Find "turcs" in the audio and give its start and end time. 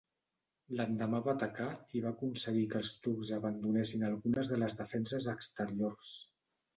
3.03-3.31